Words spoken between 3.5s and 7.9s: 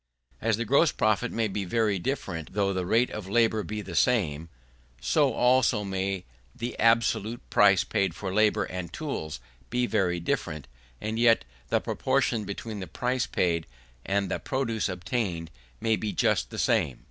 be the same; so also may the absolute price